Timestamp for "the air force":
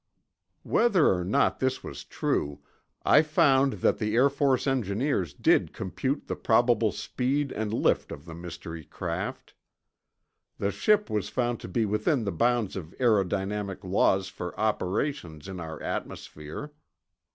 3.99-4.65